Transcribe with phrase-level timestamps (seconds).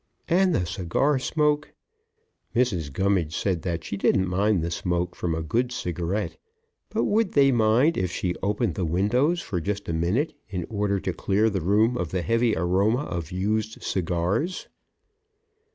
[0.27, 1.73] And the cigar smoke!
[2.55, 2.91] Mrs.
[2.91, 6.37] Gummidge said that she didn't mind the smoke from a good cigarette,
[6.89, 10.99] but would they mind if she opened the windows for just a minute in order
[10.99, 14.69] to clear the room of the heavy aroma of used cigars?